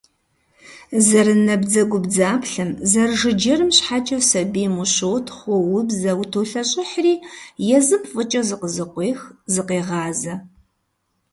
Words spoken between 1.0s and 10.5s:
Зэрынабдзэгубдзаплъэм, зэрыжыджэрым щхьэкӀэ сабийм ущотхъу, уоубзэ, утолъэщӀыхьри, езым фӀыкӀэ зыкъызэкъуех, зыкъегъазэ.